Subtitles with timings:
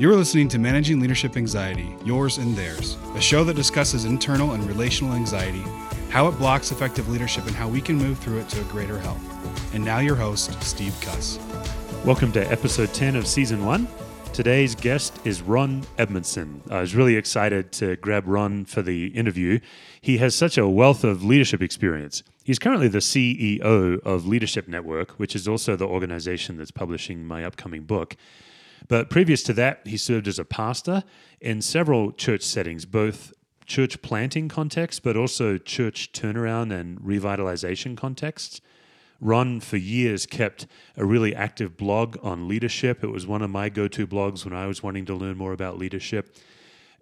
[0.00, 4.62] You're listening to Managing Leadership Anxiety, Yours and Theirs, a show that discusses internal and
[4.62, 5.64] relational anxiety,
[6.08, 8.96] how it blocks effective leadership, and how we can move through it to a greater
[8.96, 9.74] health.
[9.74, 11.40] And now, your host, Steve Cuss.
[12.04, 13.88] Welcome to episode 10 of season one.
[14.32, 16.62] Today's guest is Ron Edmondson.
[16.70, 19.58] I was really excited to grab Ron for the interview.
[20.00, 22.22] He has such a wealth of leadership experience.
[22.44, 27.44] He's currently the CEO of Leadership Network, which is also the organization that's publishing my
[27.44, 28.16] upcoming book.
[28.86, 31.02] But previous to that, he served as a pastor
[31.40, 33.32] in several church settings, both
[33.66, 38.60] church planting contexts, but also church turnaround and revitalization contexts.
[39.20, 43.02] Ron, for years, kept a really active blog on leadership.
[43.02, 45.52] It was one of my go to blogs when I was wanting to learn more
[45.52, 46.36] about leadership.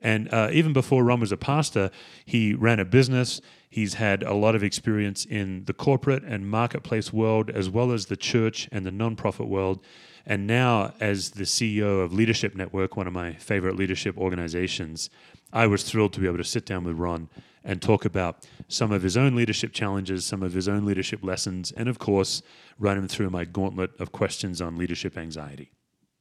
[0.00, 1.90] And uh, even before Ron was a pastor,
[2.24, 3.40] he ran a business.
[3.68, 8.06] He's had a lot of experience in the corporate and marketplace world, as well as
[8.06, 9.80] the church and the nonprofit world.
[10.26, 15.08] And now, as the CEO of Leadership Network, one of my favorite leadership organizations,
[15.52, 17.28] I was thrilled to be able to sit down with Ron
[17.62, 21.72] and talk about some of his own leadership challenges, some of his own leadership lessons,
[21.72, 22.42] and of course,
[22.78, 25.70] run him through my gauntlet of questions on leadership anxiety.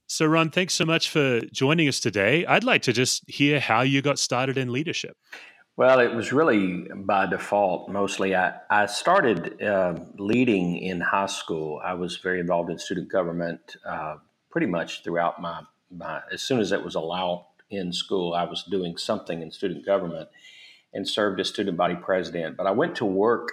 [0.07, 2.45] So, Ron, thanks so much for joining us today.
[2.45, 5.17] I'd like to just hear how you got started in leadership.
[5.77, 8.33] Well, it was really by default mostly.
[8.33, 11.81] I, I started uh, leading in high school.
[11.83, 14.15] I was very involved in student government uh,
[14.49, 18.63] pretty much throughout my, my, as soon as it was allowed in school, I was
[18.63, 20.29] doing something in student government
[20.93, 22.55] and served as student body president.
[22.55, 23.49] But I went to work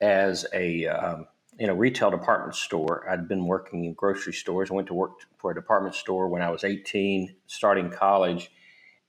[0.00, 1.26] as a um,
[1.60, 3.08] in a retail department store.
[3.08, 4.70] I'd been working in grocery stores.
[4.70, 8.50] I went to work for a department store when I was 18, starting college,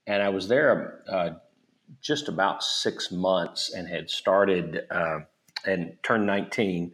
[0.05, 1.29] and I was there uh,
[2.01, 5.19] just about six months and had started uh,
[5.65, 6.91] and turned 19.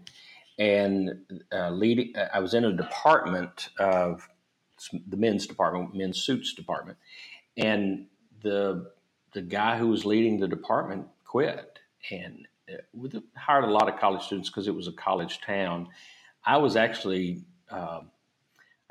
[0.57, 1.11] And
[1.51, 4.27] uh, leading, I was in a department of
[5.07, 6.97] the men's department, men's suits department,
[7.57, 8.07] and
[8.41, 8.91] the
[9.33, 14.23] the guy who was leading the department quit and uh, hired a lot of college
[14.23, 15.87] students because it was a college town.
[16.45, 18.01] I was actually, uh,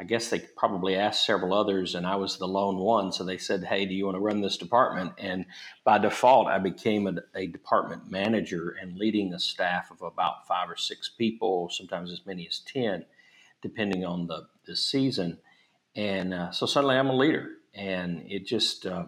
[0.00, 3.10] I guess they probably asked several others, and I was the lone one.
[3.12, 5.46] So they said, "Hey, do you want to run this department?" And
[5.84, 10.70] by default, I became a, a department manager and leading a staff of about five
[10.70, 13.06] or six people, sometimes as many as ten,
[13.60, 15.38] depending on the the season.
[15.96, 19.06] And uh, so suddenly, I'm a leader, and it just uh,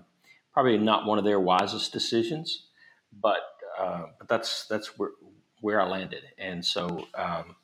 [0.53, 2.67] probably not one of their wisest decisions,
[3.13, 3.43] but
[3.79, 5.11] uh, but that's that's where
[5.61, 7.55] where I landed, and so um,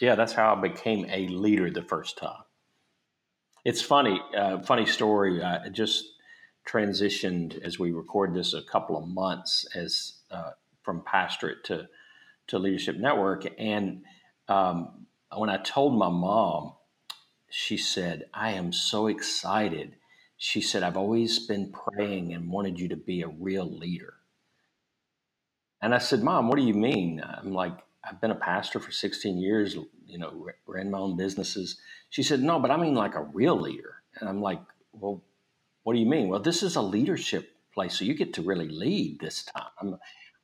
[0.00, 2.42] yeah, that's how I became a leader the first time.
[3.64, 5.42] It's funny, uh, funny story.
[5.42, 6.04] I just
[6.68, 10.52] transitioned as we record this a couple of months as uh,
[10.82, 11.88] from pastorate to
[12.48, 14.04] to leadership network, and
[14.48, 15.06] um,
[15.36, 16.74] when I told my mom,
[17.50, 19.96] she said, "I am so excited."
[20.38, 24.14] She said, "I've always been praying and wanted you to be a real leader."
[25.80, 27.22] And I said, Mom, what do you mean?
[27.24, 29.76] I'm like, I've been a pastor for 16 years,
[30.06, 31.78] you know, ran my own businesses.
[32.10, 34.02] She said, No, but I mean like a real leader.
[34.18, 34.60] And I'm like,
[34.92, 35.22] Well,
[35.84, 36.28] what do you mean?
[36.28, 39.70] Well, this is a leadership place, so you get to really lead this time.
[39.80, 39.98] I'm,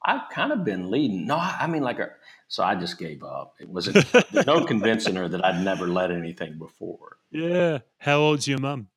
[0.04, 1.26] I've kind of been leading.
[1.26, 2.10] No, I mean like a.
[2.50, 3.56] So I just gave up.
[3.60, 4.06] It wasn't
[4.46, 7.18] no convincing her that I'd never led anything before.
[7.30, 7.80] Yeah.
[7.98, 8.88] How old's your mom?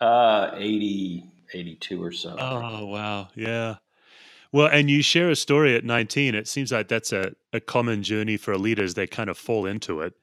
[0.00, 1.24] Uh, 80,
[1.54, 2.36] 82 or so.
[2.38, 3.28] Oh, wow.
[3.34, 3.76] Yeah.
[4.54, 6.36] Well, and you share a story at 19.
[6.36, 8.94] It seems like that's a, a common journey for leaders.
[8.94, 10.14] They kind of fall into it.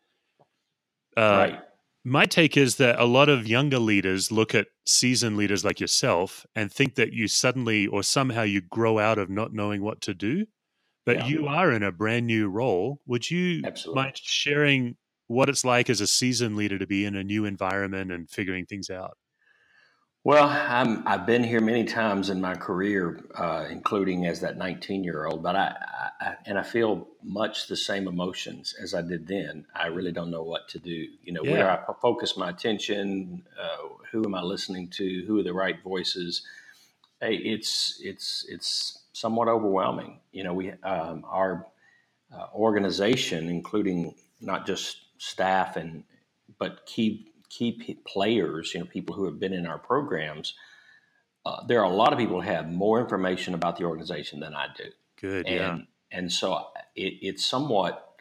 [1.18, 1.60] Uh, right.
[2.06, 6.46] My take is that a lot of younger leaders look at seasoned leaders like yourself
[6.56, 10.14] and think that you suddenly or somehow you grow out of not knowing what to
[10.14, 10.46] do.
[11.06, 11.28] But yeah.
[11.28, 13.02] you are in a brand new role.
[13.08, 14.02] Would you Absolutely.
[14.02, 14.96] mind sharing
[15.28, 18.66] what it's like as a seasoned leader to be in a new environment and figuring
[18.66, 19.18] things out?
[20.24, 25.04] Well, I'm, I've been here many times in my career, uh, including as that 19
[25.04, 25.76] year old, but I,
[26.20, 29.66] I, and I feel much the same emotions as I did then.
[29.74, 31.08] I really don't know what to do.
[31.24, 31.52] You know, yeah.
[31.52, 35.82] where I focus my attention, uh, who am I listening to, who are the right
[35.82, 36.44] voices.
[37.20, 40.20] Hey, it's it's it's somewhat overwhelming.
[40.32, 41.66] You know, we um, our
[42.32, 46.04] uh, organization, including not just staff and
[46.60, 50.54] but key key players, you know, people who have been in our programs,
[51.46, 54.56] uh, there are a lot of people who have more information about the organization than
[54.56, 54.86] I do.
[55.20, 55.78] Good, and, yeah.
[56.12, 58.16] And so it, it's somewhat,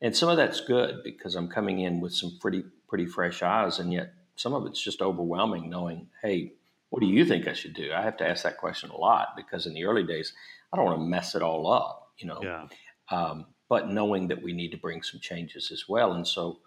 [0.00, 3.78] and some of that's good because I'm coming in with some pretty pretty fresh eyes,
[3.78, 6.54] and yet some of it's just overwhelming knowing, hey,
[6.90, 7.92] what do you think I should do?
[7.92, 10.32] I have to ask that question a lot because in the early days,
[10.72, 12.40] I don't want to mess it all up, you know.
[12.42, 12.66] Yeah.
[13.10, 16.58] Um, but knowing that we need to bring some changes as well, and so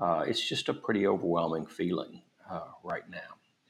[0.00, 3.18] uh, it's just a pretty overwhelming feeling uh, right now.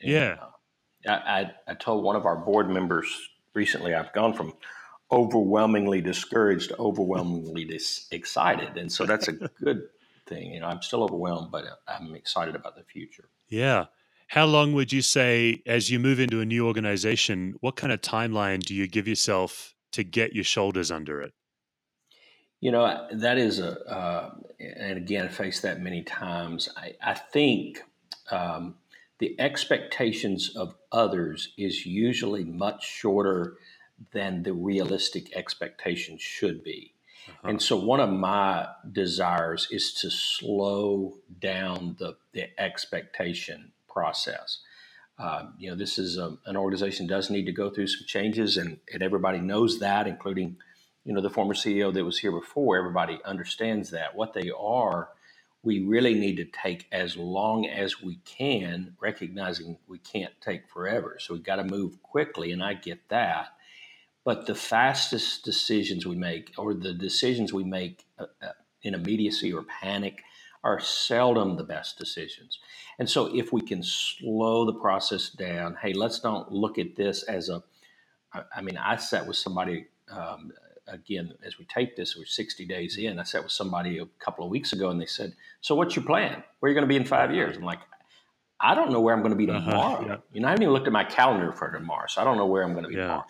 [0.01, 0.37] And, yeah.
[0.41, 3.07] Uh, I, I, I told one of our board members
[3.55, 4.53] recently, I've gone from
[5.11, 8.77] overwhelmingly discouraged to overwhelmingly dis- excited.
[8.77, 9.33] And so that's a
[9.65, 9.89] good
[10.27, 10.53] thing.
[10.53, 13.29] You know, I'm still overwhelmed, but I'm excited about the future.
[13.49, 13.87] Yeah.
[14.29, 18.03] How long would you say, as you move into a new organization, what kind of
[18.03, 21.33] timeline do you give yourself to get your shoulders under it?
[22.61, 26.69] You know, that is a, uh, and again, I faced that many times.
[26.77, 27.79] I, I think
[28.31, 28.75] um,
[29.19, 33.57] the expectations of others is usually much shorter
[34.13, 36.95] than the realistic expectations should be.
[37.29, 37.49] Uh-huh.
[37.49, 44.61] And so, one of my desires is to slow down the, the expectation process.
[45.19, 48.57] Uh, you know, this is a, an organization does need to go through some changes,
[48.57, 50.57] and, and everybody knows that, including,
[51.09, 52.77] you know, the former CEO that was here before.
[52.77, 54.15] Everybody understands that.
[54.15, 55.09] What they are,
[55.63, 61.17] we really need to take as long as we can, recognizing we can't take forever.
[61.19, 63.55] So we've got to move quickly, and I get that.
[64.23, 68.53] But the fastest decisions we make, or the decisions we make uh, uh,
[68.83, 70.21] in immediacy or panic,
[70.63, 72.59] are seldom the best decisions.
[72.99, 77.23] And so, if we can slow the process down, hey, let's don't look at this
[77.23, 77.63] as a.
[78.55, 80.53] I mean, I sat with somebody um,
[80.89, 82.17] again as we tape this.
[82.17, 83.19] We're 60 days in.
[83.19, 86.05] I sat with somebody a couple of weeks ago, and they said, "So, what's your
[86.05, 86.43] plan?
[86.61, 87.81] Where are you going to be in five years?" I'm like,
[88.61, 89.95] I don't know where I'm going to be uh-huh, tomorrow.
[89.95, 90.17] Uh-huh, yeah.
[90.33, 92.47] You know, I haven't even looked at my calendar for tomorrow, so I don't know
[92.47, 93.03] where I'm going to be yeah.
[93.03, 93.27] tomorrow.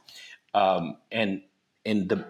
[0.55, 1.43] Um, and
[1.84, 2.26] and the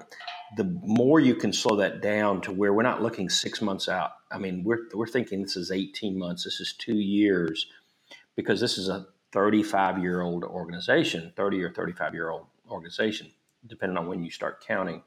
[0.57, 4.13] the more you can slow that down to where we're not looking six months out.
[4.31, 6.45] I mean, we're we're thinking this is 18 months.
[6.45, 7.67] This is two years,
[8.35, 13.31] because this is a 35 year old organization, 30 or 35 year old organization,
[13.67, 15.03] depending on when you start counting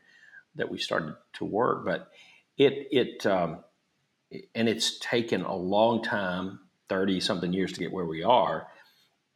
[0.55, 1.85] that we started to work.
[1.85, 2.09] But
[2.57, 3.63] it it um,
[4.55, 6.59] and it's taken a long time,
[6.89, 8.67] 30 something years to get where we are.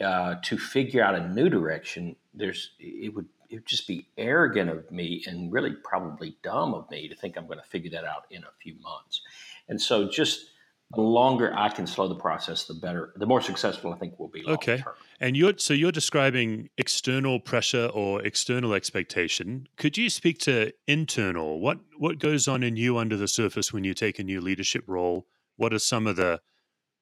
[0.04, 4.70] Uh, to figure out a new direction, there's it would it would just be arrogant
[4.70, 8.04] of me and really probably dumb of me to think I'm going to figure that
[8.04, 9.22] out in a few months.
[9.70, 10.48] And so just
[10.94, 14.30] the longer I can slow the process, the better, the more successful I think we'll
[14.30, 14.44] be.
[14.46, 14.78] Okay.
[14.78, 14.94] Term.
[15.20, 19.68] And you're so you're describing external pressure or external expectation.
[19.78, 21.60] Could you speak to internal?
[21.60, 24.84] What what goes on in you under the surface when you take a new leadership
[24.88, 25.26] role?
[25.56, 26.42] What are some of the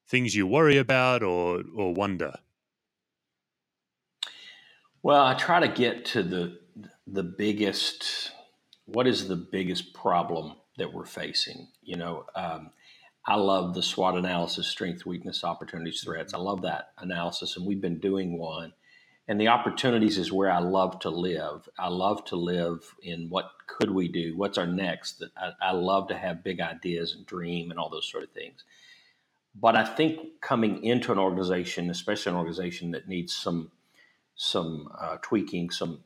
[0.08, 2.36] things you worry about or or wonder?
[5.02, 6.60] Well, I try to get to the
[7.06, 8.30] the biggest.
[8.86, 11.68] What is the biggest problem that we're facing?
[11.82, 12.70] You know, um,
[13.26, 16.34] I love the SWOT analysis: strength, weakness, opportunities, threats.
[16.34, 18.72] I love that analysis, and we've been doing one.
[19.26, 21.68] And the opportunities is where I love to live.
[21.78, 24.36] I love to live in what could we do?
[24.36, 25.24] What's our next?
[25.36, 28.64] I, I love to have big ideas and dream and all those sort of things.
[29.54, 33.70] But I think coming into an organization, especially an organization that needs some
[34.36, 36.00] some uh, tweaking, some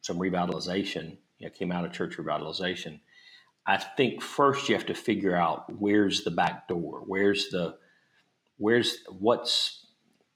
[0.00, 1.18] some revitalization.
[1.38, 3.00] You know, came out of church revitalization.
[3.66, 7.76] I think first you have to figure out where's the back door, where's the
[8.58, 9.86] where's what's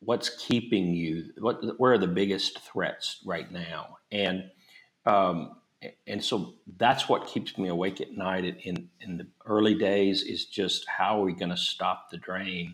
[0.00, 4.44] what's keeping you what where are the biggest threats right now and
[5.06, 5.56] um,
[6.06, 10.46] and so that's what keeps me awake at night in in the early days is
[10.46, 12.68] just how are we going to stop the drain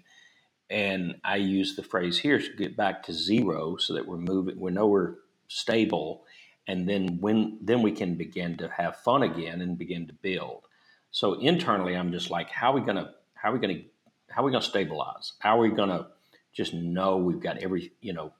[0.70, 4.58] and I use the phrase here to get back to zero so that we're moving,
[4.58, 5.16] we know we're
[5.48, 6.25] stable.
[6.68, 10.66] And then when then we can begin to have fun again and begin to build.
[11.10, 13.82] So internally, I'm just like, how are we gonna how are we gonna
[14.28, 15.32] how are we gonna stabilize?
[15.38, 16.08] How are we gonna
[16.52, 18.32] just know we've got every you know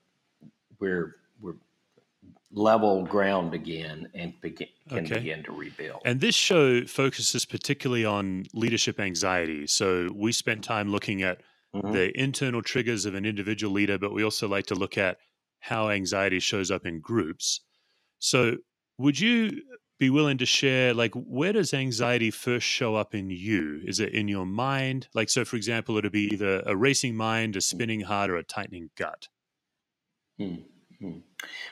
[0.79, 1.55] we're we're
[2.53, 5.15] level ground again and begin, can okay.
[5.15, 6.01] begin to rebuild.
[6.05, 9.67] And this show focuses particularly on leadership anxiety.
[9.67, 11.43] So we spent time looking at
[11.75, 11.93] mm-hmm.
[11.93, 15.19] the internal triggers of an individual leader, but we also like to look at
[15.61, 17.61] how anxiety shows up in groups.
[18.27, 18.57] So,
[18.99, 19.63] would you
[20.01, 23.81] be willing to share, like, where does anxiety first show up in you?
[23.87, 25.07] Is it in your mind?
[25.15, 28.43] Like, so for example, it'd be either a racing mind, a spinning heart, or a
[28.43, 29.29] tightening gut.
[30.41, 31.19] Mm-hmm.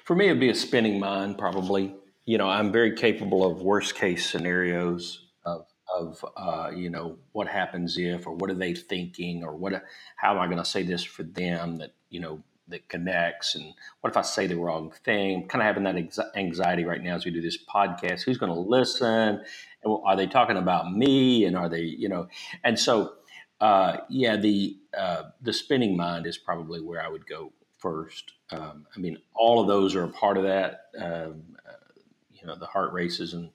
[0.05, 1.97] For me, it'd be a spinning mind, probably.
[2.25, 7.49] You know, I'm very capable of worst case scenarios of of uh, you know what
[7.49, 9.83] happens if or what are they thinking or what
[10.17, 13.75] how am I going to say this for them that you know that connects and
[14.01, 15.43] what if I say the wrong thing?
[15.43, 18.23] I'm kind of having that anxiety right now as we do this podcast.
[18.23, 19.43] Who's going to listen?
[19.85, 21.45] And are they talking about me?
[21.45, 22.29] And are they you know?
[22.63, 23.15] And so
[23.61, 28.33] uh, yeah, the uh, the spinning mind is probably where I would go first.
[28.51, 30.87] Um, I mean, all of those are a part of that.
[30.99, 32.01] Um, uh,
[32.33, 33.51] you know, the heart races and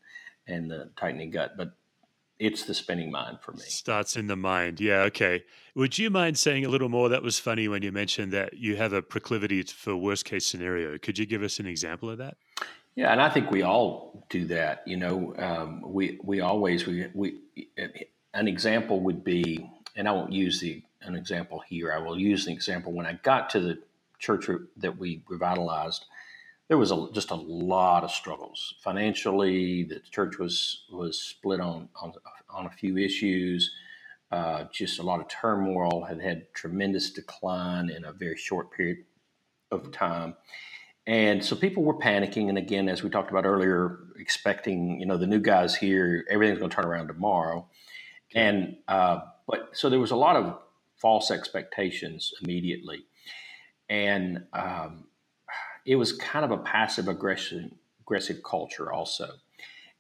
[0.48, 1.74] and the tightening gut, but
[2.40, 3.60] it's the spinning mind for me.
[3.60, 4.80] Starts in the mind.
[4.80, 5.02] Yeah.
[5.02, 5.44] Okay.
[5.76, 7.10] Would you mind saying a little more?
[7.10, 10.98] That was funny when you mentioned that you have a proclivity for worst case scenario.
[10.98, 12.38] Could you give us an example of that?
[12.96, 14.84] Yeah, and I think we all do that.
[14.86, 17.40] You know, um, we we always we we
[18.34, 21.94] an example would be, and I won't use the an example here.
[21.94, 23.80] I will use the example when I got to the
[24.18, 26.06] church that we revitalized
[26.70, 29.84] there was a, just a lot of struggles financially.
[29.84, 32.14] The church was was split on on,
[32.50, 33.72] on a few issues.
[34.32, 36.06] Uh, just a lot of turmoil.
[36.08, 39.00] Had had tremendous decline in a very short period
[39.72, 40.36] of time,
[41.08, 42.50] and so people were panicking.
[42.50, 46.60] And again, as we talked about earlier, expecting you know the new guys here, everything's
[46.60, 47.68] going to turn around tomorrow.
[48.36, 50.60] And uh, but so there was a lot of
[50.98, 53.06] false expectations immediately,
[53.90, 55.06] and um,
[55.90, 59.32] it was kind of a passive aggressive aggressive culture also.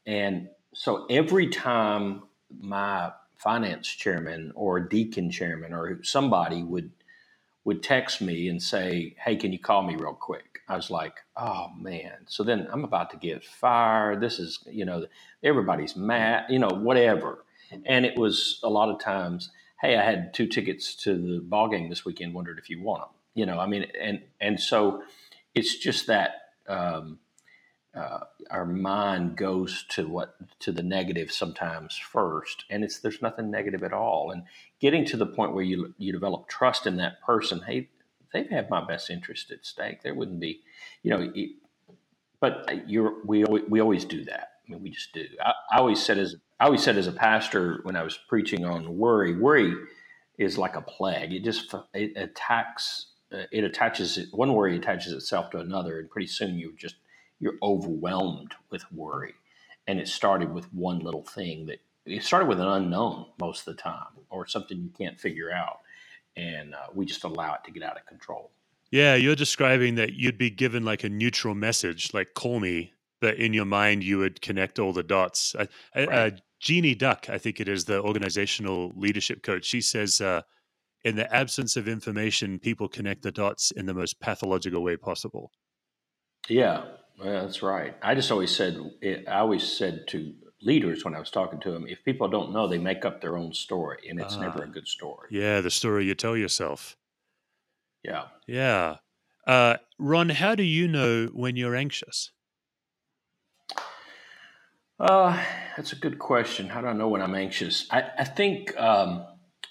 [0.05, 2.21] And so every time
[2.59, 6.91] my finance chairman or deacon chairman or somebody would
[7.65, 11.15] would text me and say, "Hey, can you call me real quick?" I was like,
[11.35, 14.21] "Oh man!" So then I'm about to get fired.
[14.21, 15.07] This is, you know,
[15.41, 17.45] everybody's mad, you know, whatever.
[17.85, 19.49] And it was a lot of times,
[19.81, 22.35] "Hey, I had two tickets to the ball game this weekend.
[22.35, 25.01] Wondered if you want them." You know, I mean, and and so
[25.55, 26.31] it's just that
[26.67, 27.19] um,
[27.95, 28.19] uh,
[28.51, 33.83] our mind goes to what to the negative sometimes first, and it's there's nothing negative
[33.83, 34.31] at all.
[34.31, 34.43] And
[34.79, 37.89] getting to the point where you you develop trust in that person, hey,
[38.31, 40.03] they have had my best interest at stake.
[40.03, 40.61] There wouldn't be,
[41.03, 41.49] you know, it,
[42.39, 44.51] but you're we we always do that.
[44.67, 45.25] I mean, we just do.
[45.43, 48.65] I, I always said as I always said as a pastor when I was preaching
[48.65, 49.73] on worry, worry
[50.37, 51.33] is like a plague.
[51.33, 56.27] It just it attacks it attaches it, one worry attaches itself to another, and pretty
[56.27, 56.95] soon you just
[57.39, 59.33] you're overwhelmed with worry.
[59.87, 63.75] And it started with one little thing that it started with an unknown most of
[63.75, 65.79] the time, or something you can't figure out,
[66.35, 68.51] and uh, we just allow it to get out of control.
[68.91, 73.37] Yeah, you're describing that you'd be given like a neutral message, like "call me," that
[73.37, 75.55] in your mind you would connect all the dots.
[75.55, 76.09] Uh, right.
[76.09, 79.65] uh, Jeanie Duck, I think it is the organizational leadership coach.
[79.65, 80.41] She says uh,
[81.03, 85.51] in the absence of information, people connect the dots in the most pathological way possible.
[86.47, 86.85] Yeah,
[87.23, 87.95] that's right.
[88.01, 88.79] I just always said,
[89.27, 92.67] I always said to leaders when I was talking to them, if people don't know,
[92.67, 95.29] they make up their own story, and it's uh, never a good story.
[95.31, 96.97] Yeah, the story you tell yourself.
[98.03, 98.25] Yeah.
[98.47, 98.97] Yeah.
[99.47, 102.31] Uh, Ron, how do you know when you're anxious?
[104.99, 105.41] Uh,
[105.77, 106.67] that's a good question.
[106.67, 107.87] How do I know when I'm anxious?
[107.89, 109.25] I, I think um,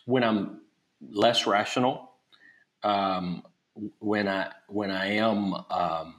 [0.06, 0.62] when I'm
[1.00, 2.10] less rational
[2.82, 3.42] um,
[3.98, 6.14] when I when I am um,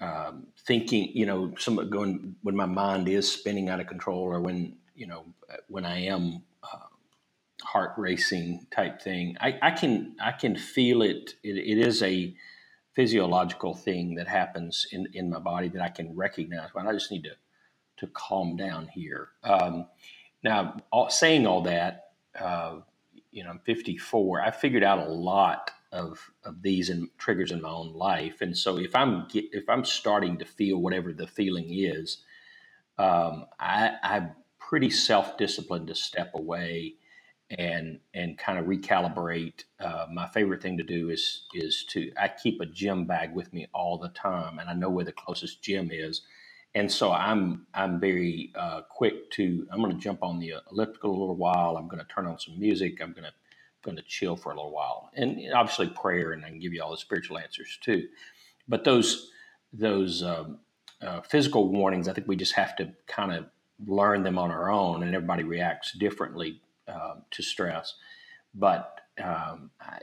[0.00, 1.10] um, thinking.
[1.14, 5.06] You know, some going when my mind is spinning out of control, or when you
[5.06, 5.24] know
[5.68, 6.86] when I am uh,
[7.62, 9.36] heart racing type thing.
[9.40, 11.34] I, I, can I can feel it.
[11.42, 11.56] it.
[11.56, 12.34] It is a
[12.94, 16.70] physiological thing that happens in, in my body that I can recognize.
[16.74, 17.32] But I just need to
[17.98, 19.28] to calm down here.
[19.42, 19.86] Um,
[20.44, 22.80] now, all, saying all that, uh,
[23.32, 24.40] you know, I'm 54.
[24.40, 28.56] I figured out a lot of of these and triggers in my own life, and
[28.56, 32.18] so if I'm get, if I'm starting to feel whatever the feeling is,
[32.98, 36.94] um, I, I'm pretty self disciplined to step away
[37.50, 39.64] and and kind of recalibrate.
[39.78, 43.52] Uh, my favorite thing to do is is to I keep a gym bag with
[43.52, 46.22] me all the time, and I know where the closest gym is
[46.76, 51.10] and so I'm I'm very uh, quick to I'm going to jump on the elliptical
[51.10, 51.78] a little while.
[51.78, 53.00] I'm going to turn on some music.
[53.02, 53.32] I'm going to
[53.82, 56.82] going to chill for a little while, and obviously prayer, and I can give you
[56.82, 58.06] all the spiritual answers too.
[58.68, 59.30] But those
[59.72, 60.58] those um,
[61.00, 63.46] uh, physical warnings, I think we just have to kind of
[63.86, 67.94] learn them on our own, and everybody reacts differently uh, to stress.
[68.54, 70.00] But um, I,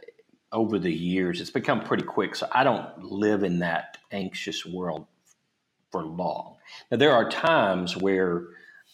[0.51, 2.35] over the years, it's become pretty quick.
[2.35, 5.05] So I don't live in that anxious world
[5.93, 6.55] for long.
[6.89, 8.47] Now, there are times where,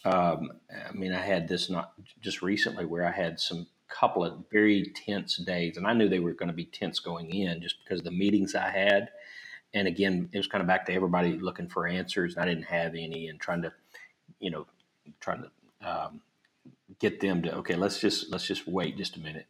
[0.04, 4.44] um, I mean, I had this not just recently where I had some couple of
[4.52, 7.76] very tense days, and I knew they were going to be tense going in just
[7.82, 9.08] because of the meetings I had.
[9.72, 12.66] And again, it was kind of back to everybody looking for answers, and I didn't
[12.66, 13.72] have any, and trying to,
[14.38, 14.66] you know,
[15.20, 16.20] trying to um,
[16.98, 19.46] get them to okay, let's just let's just wait just a minute.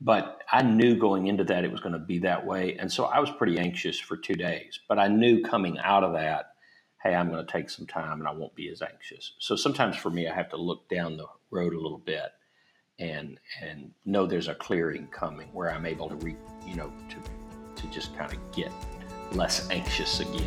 [0.00, 3.04] But I knew going into that it was going to be that way, and so
[3.04, 4.80] I was pretty anxious for two days.
[4.88, 6.53] But I knew coming out of that
[7.04, 9.32] hey, I'm going to take some time and I won't be as anxious.
[9.38, 12.32] So sometimes for me, I have to look down the road a little bit
[12.98, 17.82] and and know there's a clearing coming where I'm able to re, you know to
[17.82, 18.72] to just kind of get
[19.32, 20.46] less anxious again.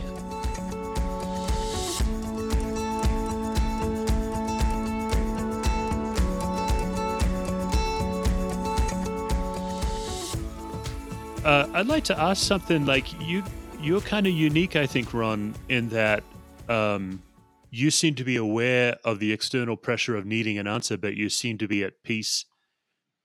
[11.43, 13.43] Uh, I'd like to ask something like you
[13.81, 16.23] you're kind of unique, I think, Ron, in that
[16.69, 17.23] um,
[17.69, 21.29] you seem to be aware of the external pressure of needing an answer, but you
[21.29, 22.45] seem to be at peace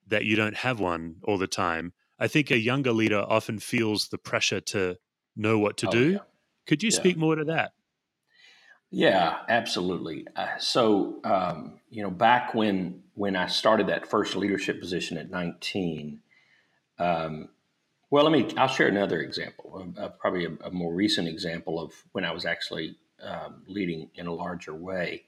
[0.06, 1.92] that you don't have one all the time.
[2.18, 4.98] I think a younger leader often feels the pressure to
[5.36, 6.12] know what to Oh, do.
[6.12, 6.20] yeah.
[6.66, 6.98] Could you Yeah.
[6.98, 7.72] speak more to that?
[8.90, 10.26] Yeah, absolutely.
[10.36, 15.30] Uh, so, um, you know, back when when I started that first leadership position at
[15.30, 16.20] 19,
[16.98, 17.48] um,
[18.10, 18.54] well, let me.
[18.56, 22.32] I'll share another example, uh, uh, probably a, a more recent example of when I
[22.32, 25.24] was actually um, leading in a larger way.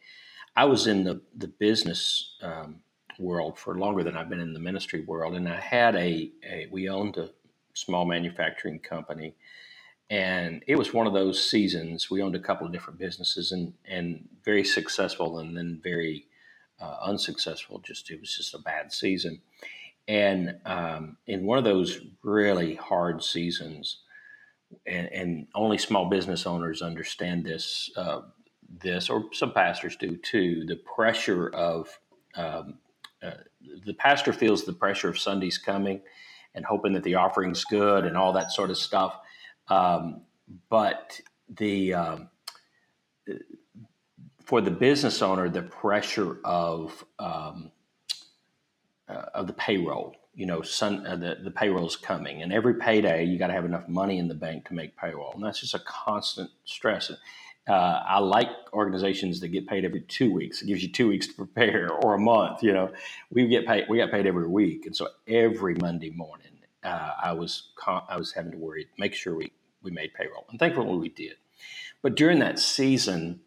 [0.57, 2.81] I was in the the business um,
[3.19, 6.69] world for longer than I've been in the ministry world, and I had a, a
[6.71, 7.31] we owned a
[7.75, 9.35] small manufacturing company
[10.11, 12.11] and it was one of those seasons.
[12.11, 16.27] We owned a couple of different businesses, and and very successful, and then very
[16.81, 17.81] uh, unsuccessful.
[17.81, 19.41] Just it was just a bad season.
[20.07, 23.99] And um, in one of those really hard seasons,
[24.87, 27.90] and, and only small business owners understand this.
[27.97, 28.23] Uh,
[28.81, 30.64] this, or some pastors do too.
[30.66, 31.99] The pressure of
[32.35, 32.78] um,
[33.23, 33.33] uh,
[33.85, 36.00] the pastor feels the pressure of Sundays coming,
[36.54, 39.19] and hoping that the offering's good and all that sort of stuff.
[39.69, 40.23] Um,
[40.69, 42.28] but the um,
[44.45, 47.71] for the business owner, the pressure of um,
[49.09, 53.25] uh, of the payroll, you know, sun, uh, the the payroll's coming, and every payday
[53.25, 55.75] you got to have enough money in the bank to make payroll, and that's just
[55.75, 57.11] a constant stress.
[57.69, 57.73] Uh,
[58.07, 60.62] I like organizations that get paid every two weeks.
[60.62, 62.62] It gives you two weeks to prepare, or a month.
[62.62, 62.93] You know,
[63.31, 63.87] we get paid.
[63.88, 68.17] We got paid every week, and so every Monday morning, uh, I was con- I
[68.17, 71.37] was having to worry, make sure we we made payroll, and thankfully we did.
[72.03, 73.41] But during that season,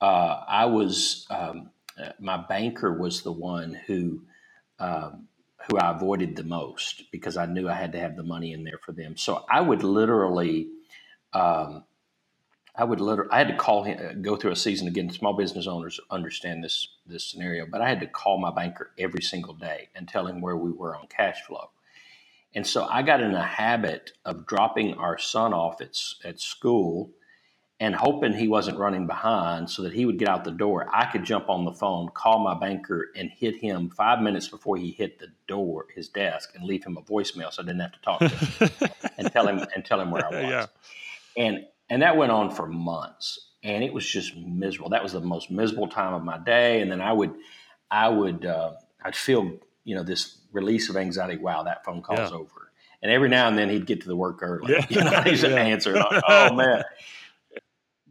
[0.00, 4.22] uh, I was um, uh, my banker was the one who
[4.78, 5.28] um,
[5.70, 8.64] who I avoided the most because I knew I had to have the money in
[8.64, 9.16] there for them.
[9.16, 10.68] So I would literally.
[11.32, 11.84] Um,
[12.76, 15.10] I would literally, I had to call him, go through a season again.
[15.10, 19.22] Small business owners understand this this scenario, but I had to call my banker every
[19.22, 21.70] single day and tell him where we were on cash flow.
[22.54, 27.10] And so I got in a habit of dropping our son off at, at school
[27.82, 30.86] and hoping he wasn't running behind so that he would get out the door.
[30.92, 34.76] I could jump on the phone, call my banker, and hit him five minutes before
[34.76, 37.92] he hit the door, his desk, and leave him a voicemail so I didn't have
[37.92, 40.50] to talk to him and tell him and tell him where I was.
[40.50, 40.66] Yeah.
[41.36, 44.90] And and that went on for months, and it was just miserable.
[44.90, 46.80] That was the most miserable time of my day.
[46.82, 47.32] And then I would,
[47.90, 51.38] I would, uh, I'd feel you know this release of anxiety.
[51.38, 52.36] Wow, that phone call's Yeah.
[52.36, 52.70] over.
[53.02, 54.74] And every now and then he'd get to the work early.
[54.74, 54.84] Yeah.
[54.90, 55.96] You know, he's an answer.
[56.28, 56.82] Oh man.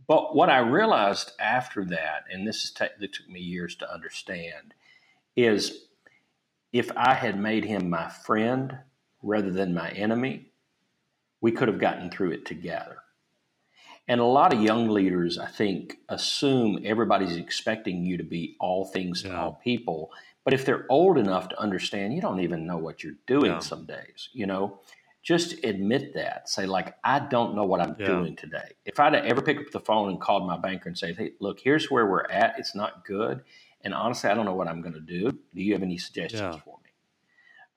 [0.10, 3.94] But what I realized after that, and this is ta- it took me years to
[3.94, 4.74] understand,
[5.36, 5.86] is
[6.74, 8.80] if I had made him my friend
[9.22, 10.48] rather than my enemy,
[11.42, 12.98] we could have gotten through it together.
[14.08, 18.86] And a lot of young leaders, I think, assume everybody's expecting you to be all
[18.86, 20.12] things to all people.
[20.44, 23.60] But if they're old enough to understand, you don't even know what you're doing Yeah.
[23.60, 24.80] some days, you know?
[25.22, 26.50] Just admit that.
[26.50, 28.06] Say, like, I don't know what I'm Yeah.
[28.08, 28.72] doing today.
[28.86, 31.60] If I'd ever picked up the phone and called my banker and said, hey, look,
[31.60, 32.58] here's where we're at.
[32.58, 33.42] It's not good.
[33.82, 35.32] And honestly, I don't know what I'm going to do.
[35.32, 36.60] Do you have any suggestions Yeah.
[36.60, 36.90] for me?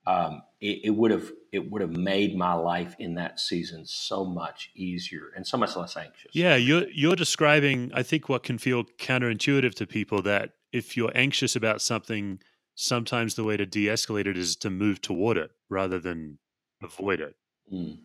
[0.05, 4.25] um, it, it would have it would have made my life in that season so
[4.25, 6.31] much easier and so much less anxious.
[6.33, 11.11] Yeah, you're you're describing I think what can feel counterintuitive to people that if you're
[11.15, 12.39] anxious about something,
[12.75, 16.39] sometimes the way to de-escalate it is to move toward it rather than
[16.83, 17.35] avoid it.
[17.71, 17.97] Mm.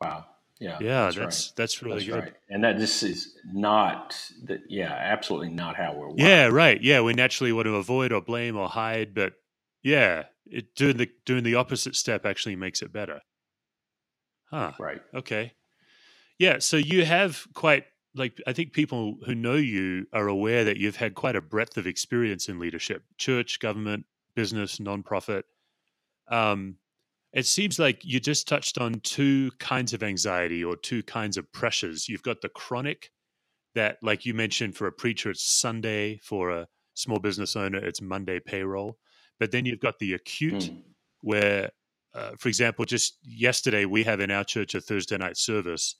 [0.00, 0.26] Wow.
[0.58, 0.76] Yeah.
[0.80, 1.52] Yeah, that's that's right.
[1.56, 2.24] that's, really That's good.
[2.24, 2.34] right.
[2.50, 4.14] And that this is not
[4.44, 4.60] that.
[4.68, 6.08] Yeah, absolutely not how we're.
[6.08, 6.18] Wired.
[6.18, 6.80] Yeah, right.
[6.82, 9.32] Yeah, we naturally want to avoid or blame or hide, but
[9.82, 13.20] yeah, it, doing the doing the opposite step actually makes it better.
[14.50, 14.72] Huh.
[14.78, 15.00] Right.
[15.14, 15.54] Okay.
[16.38, 16.58] Yeah.
[16.58, 20.96] So you have quite like I think people who know you are aware that you've
[20.96, 25.44] had quite a breadth of experience in leadership: church, government, business, nonprofit.
[26.28, 26.76] Um,
[27.32, 31.50] it seems like you just touched on two kinds of anxiety or two kinds of
[31.52, 32.08] pressures.
[32.08, 33.10] You've got the chronic,
[33.74, 38.02] that like you mentioned, for a preacher it's Sunday, for a small business owner it's
[38.02, 38.98] Monday payroll,
[39.38, 40.82] but then you've got the acute Mm.
[41.22, 41.70] where,
[42.14, 45.96] uh, for example, just yesterday we have in our church a Thursday night service,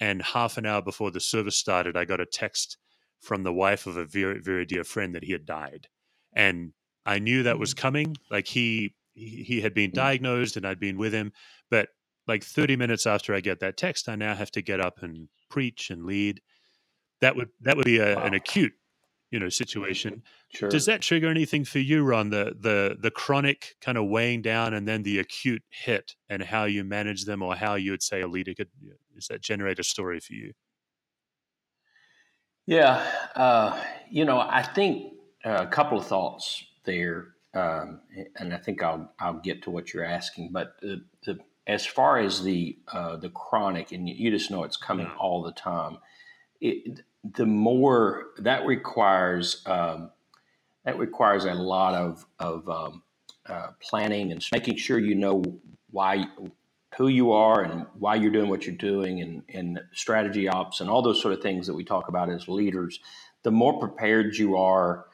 [0.00, 2.78] and half an hour before the service started, I got a text
[3.20, 5.88] from the wife of a very very dear friend that he had died,
[6.32, 6.72] and
[7.04, 8.16] I knew that was coming.
[8.30, 9.94] Like he he, he had been Mm.
[9.94, 11.32] diagnosed, and I'd been with him,
[11.70, 11.88] but
[12.26, 15.28] like 30 minutes after I get that text, I now have to get up and
[15.50, 16.40] preach and lead.
[17.20, 18.72] That would that would be a, an acute
[19.30, 20.22] you know situation.
[20.54, 20.70] Sure.
[20.70, 22.30] Does that trigger anything for you, Ron?
[22.30, 26.64] The the the chronic kind of weighing down, and then the acute hit, and how
[26.64, 28.68] you manage them, or how you would say a leader could
[29.14, 30.52] does that generate a story for you?
[32.66, 33.04] Yeah,
[33.34, 38.00] uh, you know, I think uh, a couple of thoughts there, um,
[38.36, 40.50] and I think I'll I'll get to what you're asking.
[40.52, 44.76] But the, the as far as the uh, the chronic, and you just know it's
[44.76, 45.16] coming yeah.
[45.16, 45.98] all the time.
[46.60, 47.00] It,
[47.34, 50.10] the more that requires um,
[50.84, 53.02] that requires a lot of of um,
[53.46, 55.42] uh, planning and making sure you know
[55.90, 56.26] why
[56.96, 60.88] who you are and why you're doing what you're doing and, and strategy ops and
[60.88, 63.00] all those sort of things that we talk about as leaders
[63.42, 65.06] the more prepared you are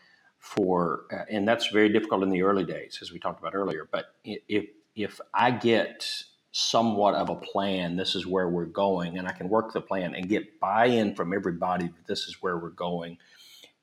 [0.44, 3.88] for uh, and that's very difficult in the early days as we talked about earlier
[3.90, 6.06] but if if i get
[6.52, 10.14] somewhat of a plan this is where we're going and i can work the plan
[10.14, 13.16] and get buy-in from everybody that this is where we're going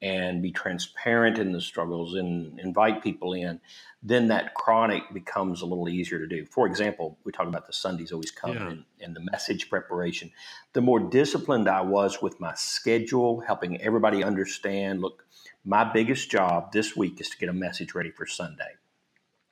[0.03, 3.59] and be transparent in the struggles and invite people in,
[4.01, 6.43] then that chronic becomes a little easier to do.
[6.47, 8.69] For example, we talk about the Sundays always coming yeah.
[8.69, 10.31] and, and, the message preparation.
[10.73, 15.23] The more disciplined I was with my schedule, helping everybody understand look,
[15.63, 18.75] my biggest job this week is to get a message ready for Sunday.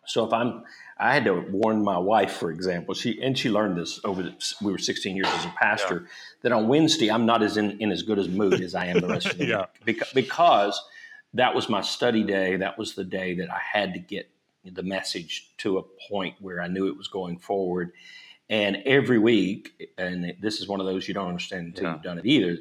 [0.06, 0.64] So if I'm,
[0.98, 4.24] I had to warn my wife, for example, she and she learned this over.
[4.24, 6.02] The, we were 16 years as a pastor.
[6.02, 6.10] Yeah.
[6.42, 9.02] That on Wednesday I'm not as in, in as good as mood as I am
[9.02, 9.58] the rest of the yeah.
[9.60, 10.82] week because, because
[11.36, 12.56] that was my study day.
[12.56, 14.32] That was the day that I had to get
[14.66, 17.92] the message to a point where I knew it was going forward.
[18.50, 21.94] And every week, and this is one of those you don't understand until yeah.
[21.94, 22.58] you've done it either,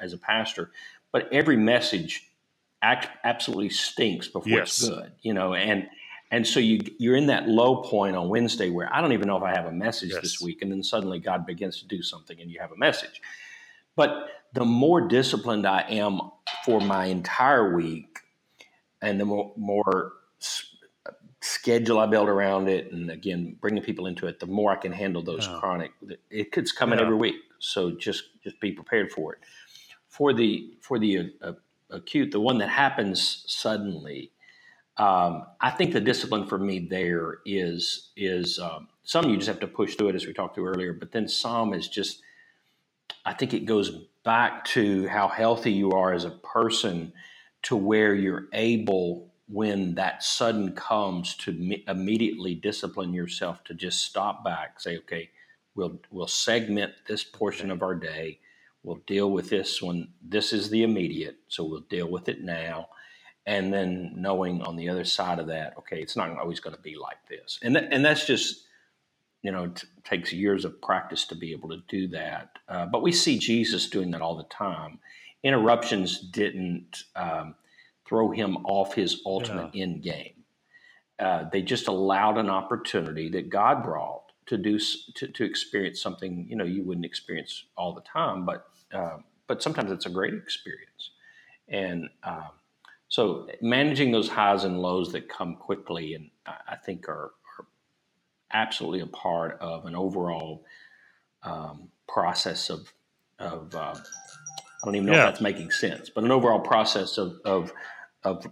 [0.00, 0.72] as a pastor.
[1.12, 2.27] But every message
[2.82, 4.80] absolutely stinks before yes.
[4.80, 5.54] it's good, you know.
[5.54, 5.88] And
[6.30, 9.36] and so you you're in that low point on Wednesday where I don't even know
[9.36, 10.22] if I have a message yes.
[10.22, 13.20] this week, and then suddenly God begins to do something, and you have a message.
[13.96, 16.20] But the more disciplined I am
[16.64, 18.20] for my entire week,
[19.02, 20.12] and the more, more
[21.40, 24.92] schedule I build around it, and again bringing people into it, the more I can
[24.92, 25.58] handle those oh.
[25.58, 25.92] chronic.
[26.30, 29.40] It could come in every week, so just just be prepared for it.
[30.08, 31.52] For the for the uh,
[31.90, 34.30] acute, the one that happens suddenly
[34.98, 39.60] um, I think the discipline for me there is is um, some you just have
[39.60, 42.22] to push through it as we talked to earlier, but then some is just
[43.24, 43.90] I think it goes
[44.24, 47.12] back to how healthy you are as a person
[47.64, 54.04] to where you're able when that sudden comes to me- immediately discipline yourself to just
[54.04, 55.30] stop back say okay
[55.74, 58.38] we'll we'll segment this portion of our day
[58.88, 62.88] we'll deal with this when this is the immediate so we'll deal with it now
[63.48, 66.82] and then knowing on the other side of that, okay, it's not always going to
[66.82, 68.66] be like this, and th- and that's just
[69.40, 72.50] you know t- takes years of practice to be able to do that.
[72.68, 74.98] Uh, but we see Jesus doing that all the time.
[75.42, 77.54] Interruptions didn't um,
[78.06, 80.44] throw him off his ultimate end game.
[81.18, 84.78] Uh, they just allowed an opportunity that God brought to do
[85.14, 89.62] to, to experience something you know you wouldn't experience all the time, but uh, but
[89.62, 91.10] sometimes it's a great experience,
[91.68, 92.50] and um,
[93.08, 97.66] so managing those highs and lows that come quickly, and I think are, are
[98.52, 100.64] absolutely a part of an overall
[101.42, 102.92] um, process of
[103.38, 105.26] of uh, I don't even know yeah.
[105.26, 107.72] if that's making sense, but an overall process of of,
[108.24, 108.46] of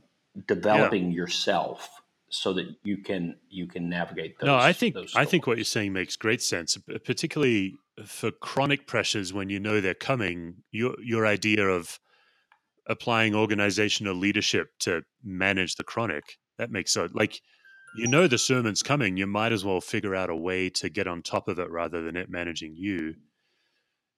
[0.47, 1.17] developing yeah.
[1.17, 2.01] yourself
[2.37, 4.47] so that you can you can navigate those.
[4.47, 9.33] No, I think I think what you're saying makes great sense, particularly for chronic pressures
[9.33, 10.57] when you know they're coming.
[10.71, 11.99] Your your idea of
[12.89, 16.25] applying organizational leadership to manage the chronic.
[16.59, 17.41] That makes so like
[17.97, 21.07] you know the sermon's coming, you might as well figure out a way to get
[21.07, 23.15] on top of it rather than it managing you.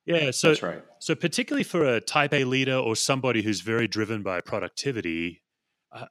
[0.04, 0.83] Yeah, so That's right.
[1.00, 5.42] so particularly for a type A leader or somebody who's very driven by productivity,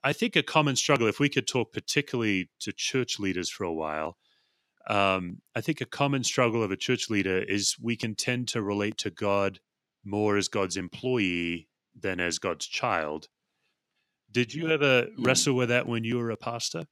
[0.04, 3.74] I think a common struggle, if we could talk particularly to church leaders for a
[3.74, 4.18] while,
[4.88, 8.62] um, I think a common struggle of a church leader is we can tend to
[8.62, 9.60] relate to God
[10.04, 11.68] more as God's employee
[12.00, 13.28] than as God's child.
[14.32, 15.10] Did you ever mm.
[15.20, 16.86] wrestle with that when you were a pastor?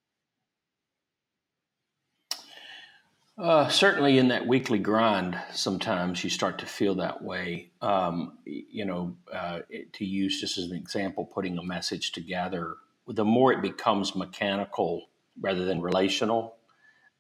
[3.38, 7.70] Uh, certainly, in that weekly grind, sometimes you start to feel that way.
[7.82, 9.60] Um, you know, uh,
[9.94, 12.76] to use just as an example, putting a message together,
[13.08, 15.10] the more it becomes mechanical
[15.42, 16.56] rather than relational,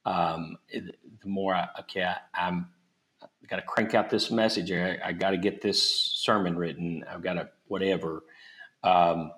[0.06, 0.93] um, the
[1.28, 2.69] more I, okay, I, I'm
[3.47, 4.71] got to crank out this message.
[4.71, 7.04] I, I got to get this sermon written.
[7.10, 8.23] I've got to whatever.
[8.84, 9.32] Um,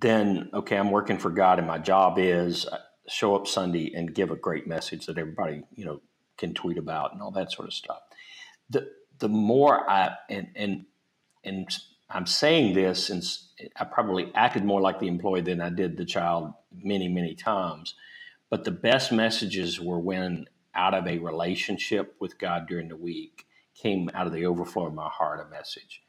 [0.00, 2.66] then okay, I'm working for God, and my job is
[3.08, 6.00] show up Sunday and give a great message that everybody you know
[6.36, 8.00] can tweet about and all that sort of stuff.
[8.70, 10.84] The the more I and and
[11.44, 11.68] and
[12.10, 13.22] I'm saying this, and
[13.76, 17.94] I probably acted more like the employee than I did the child many, many times.
[18.50, 23.44] But the best messages were when out of a relationship with God during the week
[23.74, 26.02] came out of the overflow of my heart a message.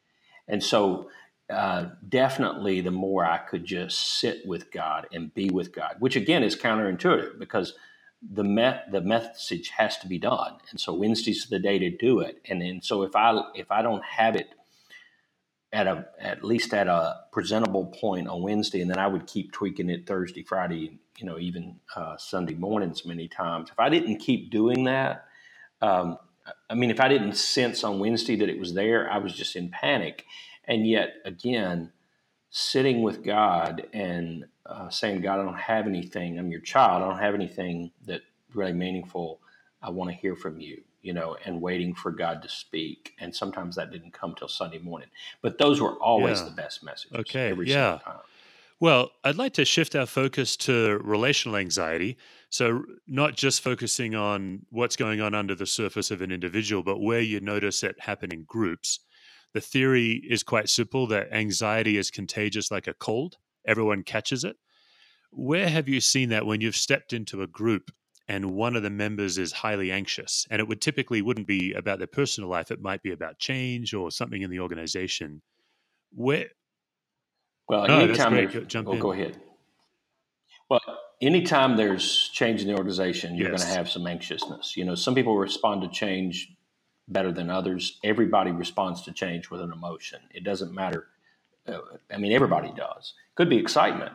[0.48, 1.10] And so,
[1.50, 6.16] uh, definitely, the more I could just sit with God and be with God, which
[6.16, 7.74] again is counterintuitive because
[8.34, 12.20] the me- the message has to be done, and so Wednesday's the day to do
[12.20, 12.42] it.
[12.50, 14.50] And then, so if I if I don't have it
[15.74, 19.52] at a at least at a presentable point on Wednesday, and then I would keep
[19.52, 23.70] tweaking it Thursday, Friday, you know, even uh, Sunday mornings many times.
[23.72, 25.26] If I didn't keep doing that,
[25.82, 26.18] um,
[26.70, 29.56] I mean, if I didn't sense on Wednesday that it was there, I was just
[29.56, 30.26] in panic.
[30.70, 31.92] And yet, again,
[32.50, 36.40] sitting with God and uh, saying, God, I don't have anything.
[36.40, 37.04] I'm your child.
[37.04, 38.22] I don't have anything that
[38.54, 39.42] really meaningful.
[39.82, 43.14] I want to hear from you you know, and waiting for God to speak.
[43.20, 45.10] And sometimes that didn't come till Sunday morning.
[45.42, 46.46] But those were always Yeah.
[46.46, 47.18] the best messages.
[47.18, 48.00] Okay, Every yeah.
[48.00, 48.22] single time.
[48.82, 52.18] Well, I'd like to shift our focus to relational anxiety.
[52.50, 57.00] So, not just focusing on what's going on under the surface of an individual, but
[57.00, 59.02] where you notice it happen in groups.
[59.54, 64.58] The theory is quite simple that anxiety is contagious like a cold, everyone catches it.
[65.32, 67.92] Where have you seen that when you've stepped into a group
[68.28, 70.48] and one of the members is highly anxious?
[70.50, 73.94] And it would typically wouldn't be about their personal life, it might be about change
[73.94, 75.42] or something in the organization.
[76.12, 76.48] Where
[77.68, 78.68] Well, No, anytime great.
[78.68, 79.00] jump oh, in.
[79.00, 79.40] go ahead.
[80.70, 80.82] Well,
[81.22, 84.78] anytime there's change in the organization, you're going to have some anxiousness.
[84.78, 86.56] You know, some people respond to change
[87.10, 88.00] better than others.
[88.04, 90.20] Everybody responds to change with an emotion.
[90.34, 91.08] It doesn't matter.
[91.68, 91.80] Uh,
[92.12, 93.14] I mean, everybody does.
[93.36, 94.14] Could be excitement,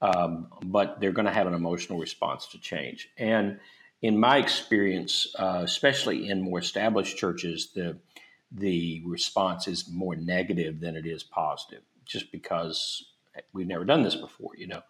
[0.00, 3.10] um, but they're going to have an emotional response to change.
[3.18, 3.58] And
[4.00, 7.98] in my experience, uh, especially in more established churches, the
[8.50, 13.12] the response is more negative than it is positive, just because
[13.52, 14.82] we've never done this before, you know,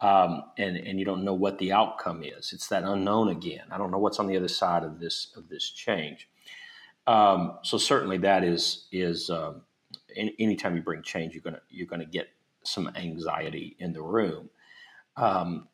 [0.00, 2.52] um, and and you don't know what the outcome is.
[2.52, 3.64] It's that unknown again.
[3.70, 6.28] I don't know what's on the other side of this of this change.
[7.06, 9.62] Um, so certainly that is is um,
[10.16, 12.28] any, anytime you bring change, you're gonna you're gonna get
[12.62, 14.50] some anxiety in the room.
[15.16, 15.68] Um,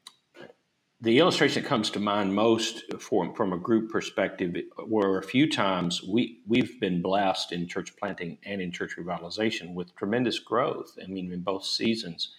[1.01, 5.51] the illustration that comes to mind most for, from a group perspective were a few
[5.51, 10.97] times we, we've been blessed in church planting and in church revitalization with tremendous growth.
[11.03, 12.31] I mean, in both seasons.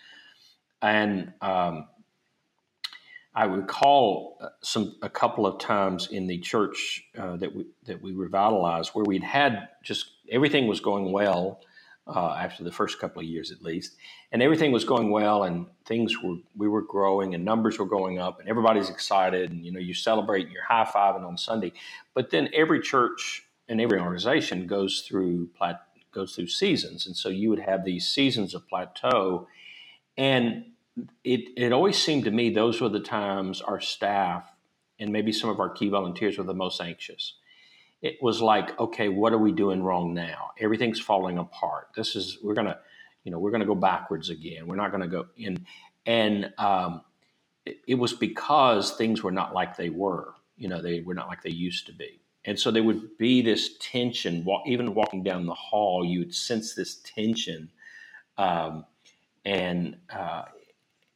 [0.81, 1.87] And um,
[3.37, 8.01] I recall uh, some a couple of times in the church uh, that we that
[8.01, 11.61] we revitalized where we'd had just everything was going well
[12.07, 13.95] uh, after the first couple of years at least,
[14.31, 18.17] and everything was going well, and things were we were growing, and numbers were going
[18.17, 21.73] up, and everybody's excited, and you know you celebrate, and you're high fiving on Sunday,
[22.15, 27.29] but then every church and every organization goes through plat- goes through seasons, and so
[27.29, 29.47] you would have these seasons of plateau,
[30.17, 30.65] and
[31.23, 34.51] it it always seemed to me those were the times our staff
[34.99, 37.33] and maybe some of our key volunteers were the most anxious
[38.01, 40.51] it was like, okay, what are we doing wrong now?
[40.59, 41.89] Everything's falling apart.
[41.95, 42.79] This is we're gonna,
[43.25, 44.67] you know, we're gonna go backwards again.
[44.67, 45.65] We're not gonna go in,
[46.05, 47.01] and um,
[47.65, 50.35] it, it was because things were not like they were.
[50.57, 53.41] You know, they were not like they used to be, and so there would be
[53.41, 54.47] this tension.
[54.67, 57.71] Even walking down the hall, you would sense this tension,
[58.37, 58.85] um,
[59.45, 60.45] and uh,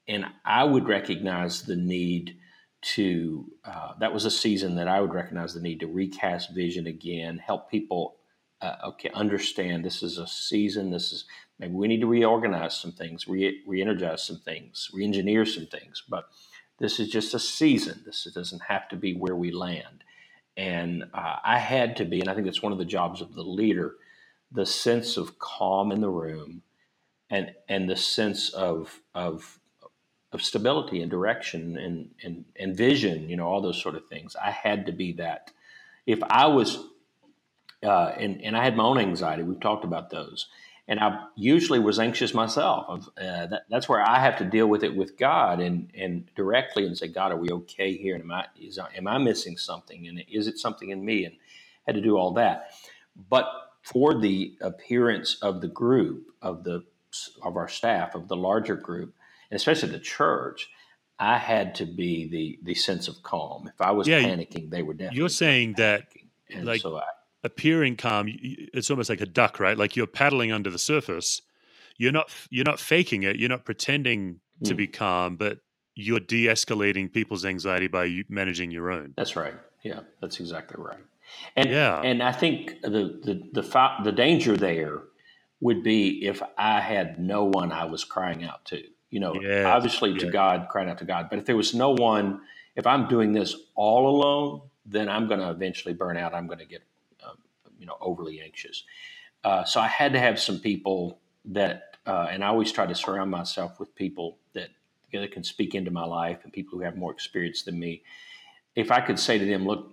[0.08, 2.38] and I would recognize the need
[2.82, 6.88] to uh, that was a season that I would recognize the need to recast vision
[6.88, 8.18] again, help people
[8.62, 10.92] uh, okay understand this is a season.
[10.92, 11.26] This is
[11.60, 16.04] maybe we need to reorganize some things, re- re-energize some things, re-engineer some things.
[16.10, 16.26] But
[16.80, 18.02] this is just a season.
[18.06, 20.04] This doesn't have to be where we land.
[20.58, 23.36] And uh, I had to be, and I think it's one of the jobs of
[23.36, 23.96] the leader,
[24.52, 26.64] the sense of calm in the room,
[27.30, 29.61] and and the sense of of
[30.34, 34.36] of stability and direction and, and, and vision, you know, all those sort of things.
[34.36, 35.52] I had to be that.
[36.06, 36.80] If I was,
[37.84, 40.48] uh, and, and I had my own anxiety, we've talked about those.
[40.88, 43.08] And I usually was anxious myself.
[43.18, 46.86] Uh, that, that's where I have to deal with it with God and, and directly
[46.86, 48.16] and say, God, are we okay here?
[48.16, 50.08] And am I, is, am I missing something?
[50.08, 51.26] And is it something in me?
[51.26, 51.36] And
[51.86, 52.72] had to do all that.
[53.30, 53.46] But
[53.82, 56.84] for the appearance of the group, of the
[57.44, 59.14] of our staff, of the larger group,
[59.52, 60.70] and especially the church,
[61.20, 63.68] I had to be the the sense of calm.
[63.74, 66.08] If I was Yeah, panicking, they were definitely you're saying that.
[66.50, 67.04] And like- so I,
[67.44, 71.42] appearing calm it's almost like a duck right like you're paddling under the surface
[71.98, 74.78] you're not you're not faking it you're not pretending to Mm.
[74.78, 75.58] be calm but
[75.96, 79.56] you're de-escalating people's anxiety by managing your own that's right.
[79.82, 81.00] Yeah, that's exactly right.
[81.56, 82.00] And Yeah.
[82.04, 85.02] and I think the the the, fa- the danger there
[85.62, 88.84] would be if I had no one I was crying out to.
[89.12, 90.32] You know, Yes, obviously to.
[90.32, 91.30] God, crying out to God.
[91.30, 92.42] But if there was no one,
[92.76, 96.34] if I'm doing this all alone, then I'm going to eventually burn out.
[96.34, 96.82] I'm going to get,
[97.24, 97.38] um,
[97.78, 98.84] you know, overly anxious.
[99.44, 102.96] Uh, so I had to have some people that, uh, and I always try to
[102.96, 104.70] surround myself with people that,
[105.14, 108.04] that can speak into my life and people who have more experience than me.
[108.76, 109.92] If I could say to them, look,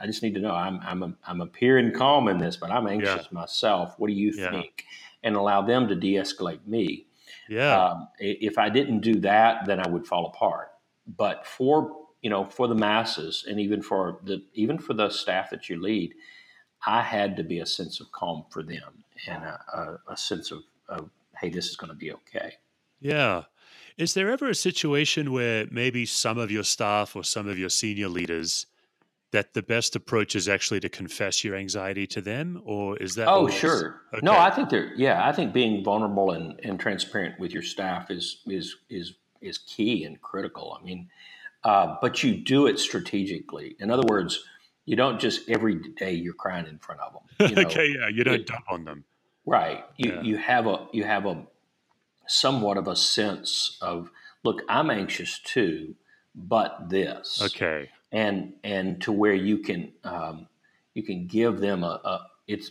[0.00, 2.86] I just need to know I'm I'm a, I'm appearing calm in this, but I'm
[2.86, 3.94] anxious myself.
[3.98, 4.50] What do you Yeah.
[4.50, 4.84] think?
[5.22, 7.06] And allow them to de-escalate me.
[7.48, 7.76] Yeah.
[7.76, 10.72] Um, if I didn't do that, then I would fall apart.
[11.16, 15.50] But for you know, for the masses, and even for the even for the staff
[15.50, 16.14] that you lead,
[16.86, 19.60] I had to be a sense of calm for them and a,
[20.08, 22.54] a, a sense of, of hey, this is going to be okay.
[23.00, 23.44] Yeah.
[23.96, 27.68] Is there ever a situation where maybe some of your staff or some of your
[27.68, 28.66] senior leaders
[29.32, 33.28] that the best approach is actually to confess your anxiety to them, or is that?
[33.28, 34.02] Oh, sure.
[34.22, 35.26] No, I think they're yeah.
[35.26, 40.04] I think being vulnerable and, and transparent with your staff is is is is key
[40.04, 40.76] and critical.
[40.80, 41.08] I mean,
[41.64, 43.76] uh, but you do it strategically.
[43.78, 44.42] In other words,
[44.84, 47.22] you don't just every day you're crying in front of them.
[47.50, 47.68] You know?
[47.68, 49.04] okay, yeah, you don't it- dump on them.
[49.46, 49.84] Right.
[49.96, 50.20] You Yeah.
[50.22, 51.46] you have a you have a
[52.26, 54.10] somewhat of a sense of
[54.44, 55.94] look, I'm anxious too,
[56.34, 60.48] but this Okay, and and to where you can um,
[60.94, 62.70] you can give them a, a it's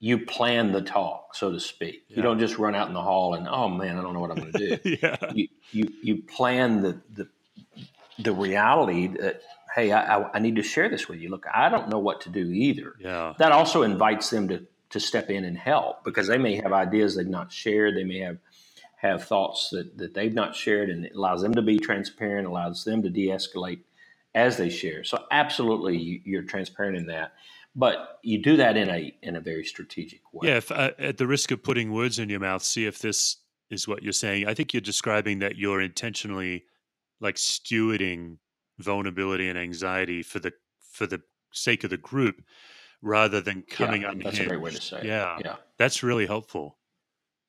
[0.00, 2.04] you plan the talk so to speak.
[2.08, 2.16] Yeah.
[2.16, 4.30] You don't just run out in the hall and oh man, I don't know what
[4.30, 4.96] I'm going to do.
[5.02, 7.28] yeah, you, you you plan the the
[8.18, 9.42] the reality that
[9.74, 11.28] hey, I, I, I need to share this with you.
[11.28, 15.00] Look, I don't know what to do either yeah, that also invites them to to
[15.00, 17.96] step in and help because they may have ideas they've not shared.
[17.96, 18.38] They may have
[18.96, 22.84] have thoughts that, that they've not shared, and it allows them to be transparent, allows
[22.84, 23.80] them to de-escalate
[24.36, 25.02] as they share.
[25.02, 27.32] So absolutely, you, you're transparent in that,
[27.74, 30.48] but you do that in a in a very strategic way.
[30.48, 30.58] yeah.
[30.58, 33.38] If, uh, at the risk of putting words in your mouth, see if this
[33.70, 34.46] is what you're saying.
[34.46, 36.64] I think you're describing that you're intentionally
[37.20, 38.36] like stewarding
[38.78, 40.52] vulnerability and anxiety for the
[40.92, 41.22] for the
[41.52, 42.42] sake of the group
[43.02, 44.26] rather than coming yeah, unhinged.
[44.26, 45.04] that's a great way to say it.
[45.04, 45.38] Yeah.
[45.42, 45.56] yeah.
[45.78, 46.76] That's really helpful.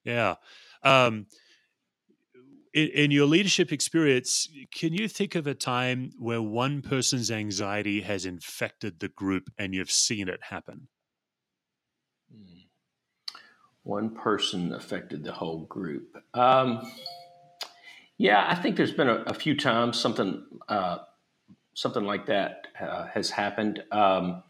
[0.04, 0.36] Yeah.
[0.84, 1.28] Um,
[2.74, 8.02] in, in your leadership experience, can you think of a time where one person's anxiety
[8.02, 10.88] has infected the group and you've seen it happen?
[12.32, 12.60] Hmm.
[13.84, 16.18] One person affected the whole group.
[16.34, 16.92] Um,
[18.18, 21.00] yeah, I think there's been a, a few times something uh,
[21.74, 23.84] something like that uh, has happened.
[23.92, 24.44] Um,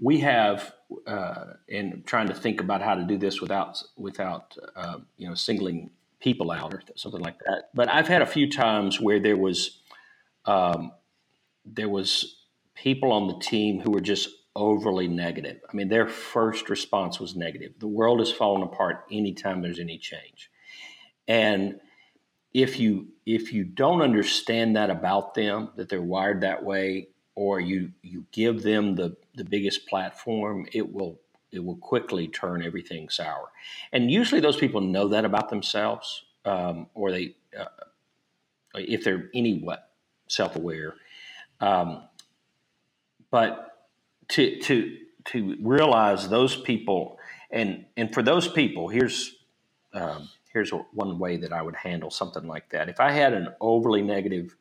[0.00, 0.72] we have,
[1.06, 5.34] uh, in trying to think about how to do this without without uh, you know
[5.34, 5.90] singling
[6.22, 7.70] people out or something like that.
[7.74, 9.80] But I've had a few times where there was
[10.44, 10.92] um,
[11.64, 12.36] there was
[12.74, 15.60] people on the team who were just overly negative.
[15.70, 17.72] I mean, their first response was negative.
[17.78, 20.50] The world is falling apart anytime there's any change.
[21.26, 21.80] And
[22.52, 27.60] if you if you don't understand that about them, that they're wired that way, or
[27.60, 31.20] you you give them the the biggest platform, it will
[31.52, 33.50] it will quickly turn everything sour.
[33.92, 37.66] And usually, those people know that about themselves, um, or they uh,
[38.74, 39.78] if they're anywhat
[40.28, 40.94] self aware.
[41.60, 42.04] Um,
[43.30, 43.88] but
[44.30, 47.18] to to to realize those people
[47.50, 49.36] and and for those people, here's
[49.92, 52.88] um, here's one way that I would handle something like that.
[52.88, 54.56] If I had an overly negative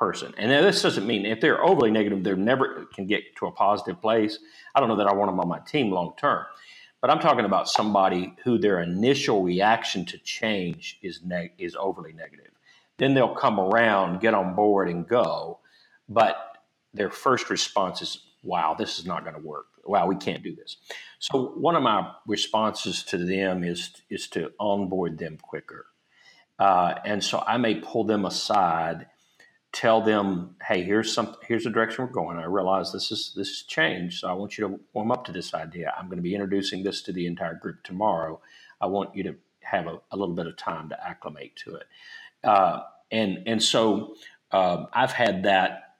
[0.00, 3.52] person, and this doesn't mean if they're overly negative, they never can get to a
[3.52, 4.40] positive place.
[4.74, 6.46] I don't know that I want them on my team long term,
[7.02, 12.14] but I'm talking about somebody who their initial reaction to change is neg- is overly
[12.14, 12.52] negative.
[12.98, 15.60] Then they'll come around, get on board, and go,
[16.08, 16.36] but
[16.94, 19.66] their first response is, "Wow, this is not going to work.
[19.86, 20.78] Wow, we can't do this."
[21.20, 25.86] So one of my responses to them is is to onboard them quicker,
[26.58, 29.06] uh, and so I may pull them aside,
[29.72, 32.38] tell them, "Hey, here's some here's the direction we're going.
[32.38, 35.32] I realize this is this is change, so I want you to warm up to
[35.32, 35.94] this idea.
[35.96, 38.40] I'm going to be introducing this to the entire group tomorrow.
[38.80, 41.86] I want you to have a, a little bit of time to acclimate to it."
[42.42, 42.80] Uh,
[43.10, 44.14] and and so
[44.52, 45.94] um, I've had that.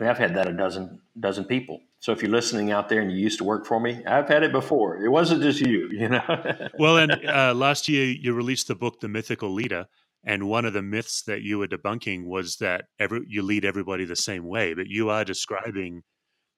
[0.00, 1.82] I've had that a dozen dozen people.
[2.02, 4.42] So if you're listening out there and you used to work for me, I've had
[4.42, 4.96] it before.
[4.96, 6.68] It wasn't just you, you know.
[6.78, 9.86] Well, and uh, last year you released the book, The Mythical Leader.
[10.24, 14.04] And one of the myths that you were debunking was that every, you lead everybody
[14.04, 16.02] the same way, but you are describing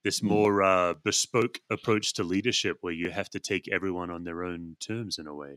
[0.04, 0.28] this Mm.
[0.28, 4.76] more uh, bespoke approach to leadership where you have to take everyone on their own
[4.80, 5.56] terms in a way.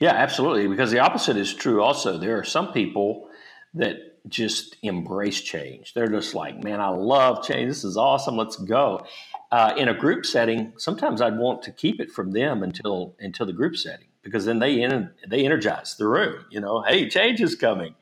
[0.00, 0.68] yeah, absolutely.
[0.68, 1.82] Because the opposite is true.
[1.82, 3.28] Also, there are some people
[3.74, 3.96] that
[4.28, 5.94] just embrace change.
[5.94, 7.68] They're just like, man, I love change.
[7.68, 8.36] This is awesome.
[8.36, 9.06] Let's go.
[9.52, 13.46] Uh, in a group setting, sometimes I'd want to keep it from them until until
[13.46, 14.86] the group setting because then they
[15.28, 16.44] they energize the room.
[16.50, 17.94] You know, hey, change is coming.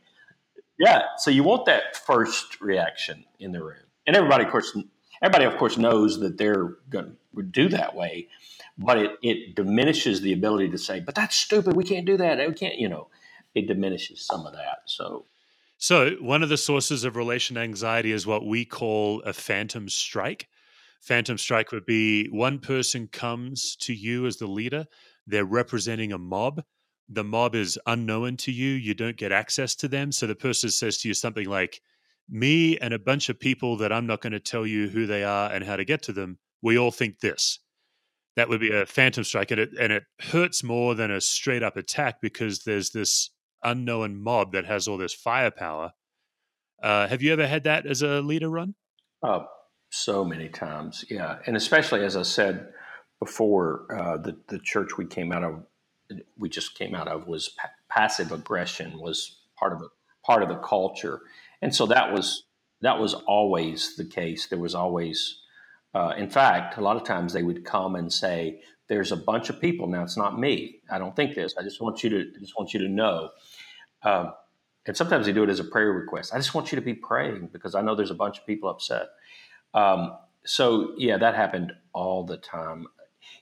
[0.79, 4.77] Yeah, so you want that first reaction in the room, and everybody, of course,
[5.23, 8.29] everybody, of course, knows that they're going to do that way,
[8.77, 11.77] but it it diminishes the ability to say, "But that's stupid.
[11.77, 12.39] We can't do that.
[12.39, 13.09] We can't." You know,
[13.55, 14.83] it diminishes some of that.
[14.87, 15.25] So
[15.81, 20.49] so, one of the sources of relation anxiety is what we call a phantom strike.
[21.01, 24.87] Phantom strike would be one person comes to you as the leader,
[25.29, 26.63] they're representing a mob.
[27.09, 30.13] The mob is unknown to you, you don't get access to them.
[30.13, 31.81] So, the person says to you something like,
[32.29, 35.25] Me and a bunch of people that I'm not going to tell you who they
[35.25, 37.61] are and how to get to them, we all think this.
[38.37, 41.63] That would be a phantom strike, and it and it hurts more than a straight
[41.63, 43.31] up attack because there's this
[43.65, 45.93] unknown mob that has all this firepower.
[46.83, 48.75] Uh, have you ever had that as a leader Ron?
[49.23, 49.41] Uh,
[49.91, 51.39] so many times, yeah.
[51.47, 52.69] And especially as I said
[53.21, 55.65] before, uh, the the church we came out of,
[56.39, 59.89] we just came out of, was pa- passive aggression was part of a
[60.25, 61.21] part of the culture,
[61.63, 62.45] and so that was
[62.81, 64.47] that was always the case.
[64.47, 65.41] There was always,
[65.95, 69.51] uh, in fact, a lot of times they would come and say, there's a bunch
[69.51, 70.03] of people now.
[70.03, 70.81] It's not me.
[70.91, 71.55] I don't think this.
[71.59, 73.31] I just want you to I just want you to know.
[74.03, 74.33] Um,
[74.87, 76.33] and sometimes they do it as a prayer request.
[76.35, 78.71] I just want you to be praying because I know there's a bunch of people
[78.71, 79.09] upset.
[79.75, 82.87] Um, so yeah, that happened all the time.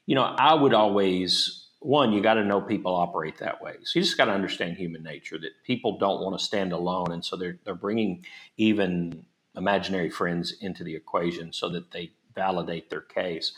[0.07, 3.75] You know, I would always one, you got to know people operate that way.
[3.85, 7.13] So you just got to understand human nature that people don't want to stand alone,
[7.13, 8.25] and so they're they're bringing
[8.57, 9.25] even
[9.57, 13.53] imaginary friends into the equation so that they validate their case.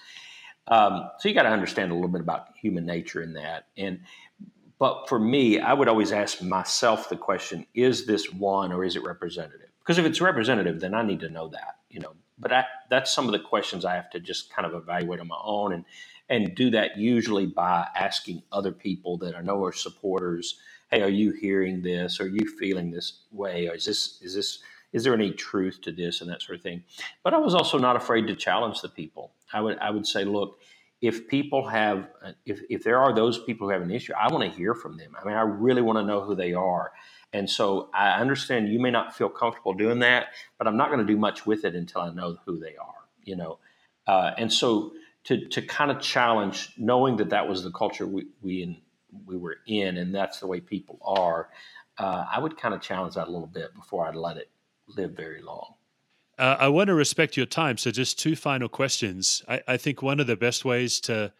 [0.69, 3.69] Um, so you got to understand a little bit about human nature in that.
[3.77, 4.01] And
[4.79, 8.97] but for me, I would always ask myself the question: Is this one or is
[8.97, 9.71] it representative?
[9.81, 12.13] Because if it's representative, then I need to know that, you know.
[12.39, 15.29] But I, that's some of the questions I have to just kind of evaluate on
[15.29, 15.85] my own, and
[16.29, 20.59] and do that usually by asking other people that I know are supporters.
[20.91, 22.21] Hey, are you hearing this?
[22.21, 23.69] Are you feeling this way?
[23.69, 24.61] Or is this is this
[24.93, 26.83] is there any truth to this and that sort of thing?
[27.23, 29.33] But I was also not afraid to challenge the people.
[29.53, 30.61] I would I would say, look,
[31.01, 32.09] if people have
[32.45, 34.97] if if there are those people who have an issue, I want to hear from
[34.97, 35.17] them.
[35.21, 36.93] I mean, I really want to know who they are.
[37.33, 41.07] And so I understand you may not feel comfortable doing that, but I'm not going
[41.07, 42.95] to do much with it until I know who they are.
[43.23, 43.59] You know,
[44.07, 44.93] uh, and so
[45.29, 48.79] to to kind of challenge, knowing that that was the culture we we in,
[49.27, 51.51] we were in, and that's the way people are.
[51.99, 54.51] Uh, I would kind of challenge that a little bit before I'd let it
[54.87, 55.75] live very long.
[56.39, 57.77] Uh, I want to respect your time.
[57.77, 59.43] So, just two final questions.
[59.47, 61.31] I, I think one of the best ways to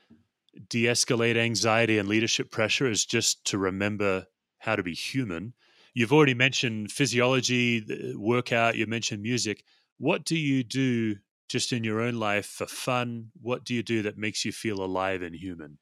[0.69, 4.27] de escalate anxiety and leadership pressure is just to remember
[4.59, 5.55] how to be human.
[5.95, 9.65] You've already mentioned physiology, workout, you mentioned music.
[9.97, 11.17] What do you do
[11.49, 13.31] just in your own life for fun?
[13.41, 15.79] What do you do that makes you feel alive and human?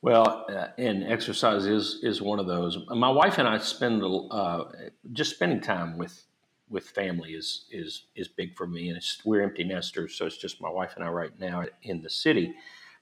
[0.00, 2.76] Well, uh, and exercise is is one of those.
[2.88, 4.64] My wife and I spend uh,
[5.12, 6.24] just spending time with
[6.68, 10.60] with family is is is big for me, and we're empty nesters, so it's just
[10.60, 12.52] my wife and I right now in the city.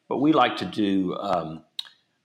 [0.08, 1.64] But we like to do um,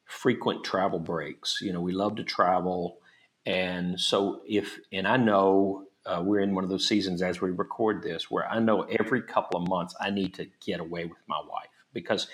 [0.05, 1.59] frequent travel breaks.
[1.61, 2.97] You know, we love to travel,
[3.45, 7.51] and so if and I know uh, we're in one of those seasons as we
[7.51, 11.17] record this where I know every couple of months I need to get away with
[11.27, 12.27] my wife because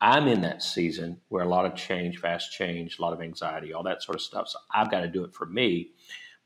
[0.00, 3.74] I'm in that season where a lot of change, fast change, a lot of anxiety,
[3.74, 4.48] all that sort of stuff.
[4.48, 5.90] So I've got to do it for me.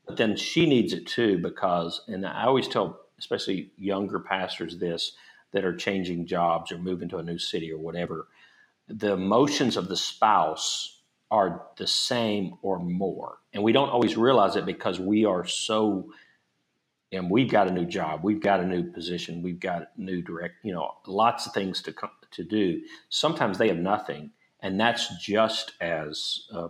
[0.05, 5.13] But then she needs it too because, and I always tell, especially younger pastors, this
[5.53, 8.27] that are changing jobs or moving to a new city or whatever,
[8.89, 11.01] the emotions of the spouse
[11.31, 13.37] are the same or more.
[13.53, 16.11] And we don't always realize it because we are so,
[17.11, 20.55] and we've got a new job, we've got a new position, we've got new direct,
[20.63, 21.93] you know, lots of things to
[22.31, 22.81] to do.
[23.09, 24.31] Sometimes they have nothing,
[24.61, 26.69] and that's just as uh,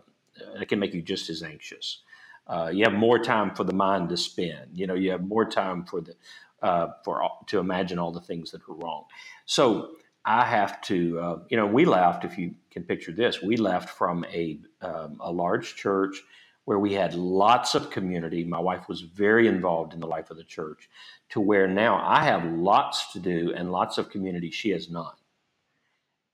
[0.59, 2.01] it can make you just as anxious.
[2.47, 4.69] Uh, you have more time for the mind to spin.
[4.73, 6.15] You know, you have more time for the
[6.61, 9.05] uh, for to imagine all the things that are wrong.
[9.45, 9.91] So
[10.25, 12.25] I have to, uh, you know, we left.
[12.25, 16.21] If you can picture this, we left from a um, a large church
[16.65, 18.43] where we had lots of community.
[18.43, 20.89] My wife was very involved in the life of the church,
[21.29, 24.51] to where now I have lots to do and lots of community.
[24.51, 25.19] She has not.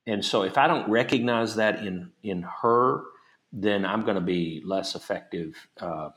[0.08, 3.04] And so, if I don't recognize that in in her,
[3.54, 5.56] then I'm going to be less effective.
[5.80, 6.10] Uh,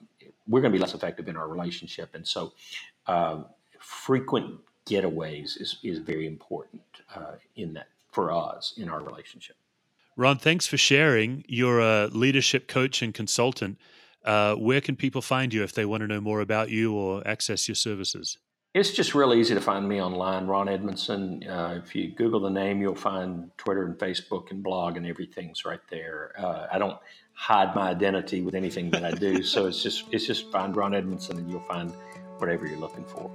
[0.46, 2.14] we're going to be less effective in our relationship.
[2.14, 2.54] And so,
[3.06, 3.42] uh,
[3.78, 6.82] frequent getaways is, is very important
[7.14, 9.56] uh, in that for us in our relationship.
[10.16, 11.44] Ron, thanks for sharing.
[11.48, 13.78] You're a leadership coach and consultant.
[14.24, 17.26] Uh, where can people find you if they want to know more about you or
[17.26, 18.38] access your services?
[18.72, 21.44] It's just real easy to find me online, Ron Edmondson.
[21.48, 25.64] Uh, if you Google the name, you'll find Twitter and Facebook and blog and everything's
[25.64, 26.32] right there.
[26.36, 26.98] Uh, I don't
[27.34, 30.92] hide my identity with anything that I do, so it's just it's just find Ron
[30.92, 31.92] Edmondson and you'll find
[32.38, 33.30] whatever you're looking for.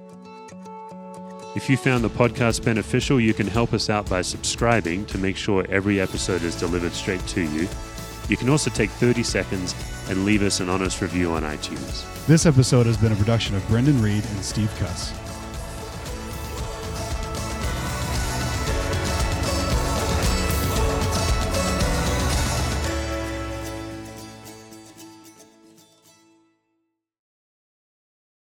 [1.56, 5.38] If you found the podcast beneficial, you can help us out by subscribing to make
[5.38, 7.68] sure every episode is delivered straight to you.
[8.28, 9.74] You can also take 30 seconds
[10.10, 12.06] and leave us an honest review on iTunes.
[12.26, 15.29] This episode has been a production of Brendan Reed and Steve Cuss.